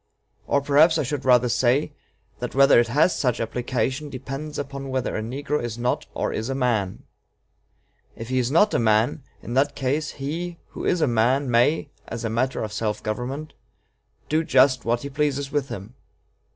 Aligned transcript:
Or 0.47 0.61
perhaps 0.61 0.97
I 0.97 1.03
should 1.03 1.25
rather 1.25 1.47
say, 1.47 1.91
that 2.39 2.55
whether 2.55 2.79
it 2.79 2.87
has 2.87 3.15
such 3.15 3.39
application 3.39 4.09
depends 4.09 4.57
upon 4.57 4.89
whether 4.89 5.15
a 5.15 5.21
negro 5.21 5.61
is 5.61 5.77
not 5.77 6.07
or 6.15 6.33
is 6.33 6.49
a 6.49 6.55
man. 6.55 7.03
If 8.15 8.29
he 8.29 8.39
is 8.39 8.49
not 8.49 8.73
a 8.73 8.79
man, 8.79 9.21
in 9.43 9.53
that 9.53 9.75
case, 9.75 10.13
he 10.13 10.57
who 10.69 10.85
is 10.85 11.01
a 11.01 11.07
man 11.07 11.51
may, 11.51 11.89
as 12.07 12.25
a 12.25 12.31
matter 12.31 12.63
of 12.63 12.73
self 12.73 13.03
government, 13.03 13.53
do 14.27 14.43
just 14.43 14.85
what 14.85 15.03
he 15.03 15.09
pleases 15.11 15.51
with 15.51 15.69
him. 15.69 15.93